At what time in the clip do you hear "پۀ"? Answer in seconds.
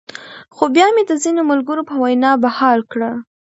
1.89-1.95